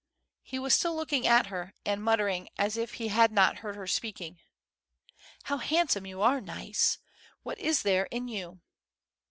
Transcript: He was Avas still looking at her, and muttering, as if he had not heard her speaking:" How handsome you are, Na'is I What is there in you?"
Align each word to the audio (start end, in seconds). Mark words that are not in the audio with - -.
He 0.41 0.57
was 0.57 0.73
Avas 0.73 0.77
still 0.79 0.95
looking 0.95 1.27
at 1.27 1.45
her, 1.45 1.75
and 1.85 2.03
muttering, 2.03 2.49
as 2.57 2.75
if 2.75 2.95
he 2.95 3.09
had 3.09 3.31
not 3.31 3.59
heard 3.59 3.75
her 3.75 3.85
speaking:" 3.85 4.39
How 5.43 5.57
handsome 5.59 6.07
you 6.07 6.23
are, 6.23 6.41
Na'is 6.41 6.97
I 6.97 7.09
What 7.43 7.59
is 7.59 7.83
there 7.83 8.05
in 8.07 8.27
you?" 8.27 8.61